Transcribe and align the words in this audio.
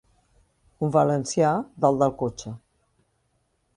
Un 0.87 0.93
valencià 0.95 1.51
dalt 1.85 2.01
del 2.05 2.17
cotxe. 2.23 2.55